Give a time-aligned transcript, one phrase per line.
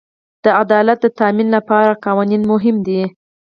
[0.43, 3.01] د عدالت د تامین لپاره قوانین مهم دي.